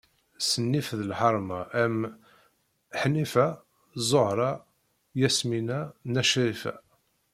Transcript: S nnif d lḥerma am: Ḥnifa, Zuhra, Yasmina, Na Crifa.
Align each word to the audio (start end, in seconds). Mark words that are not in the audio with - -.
S 0.47 0.51
nnif 0.63 0.87
d 0.99 1.01
lḥerma 1.11 1.61
am: 1.83 1.97
Ḥnifa, 2.99 3.47
Zuhra, 4.09 4.51
Yasmina, 5.21 5.81
Na 6.13 6.21
Crifa. 6.29 6.73